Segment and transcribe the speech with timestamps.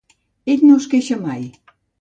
[0.53, 1.47] Ell no es queixa mai.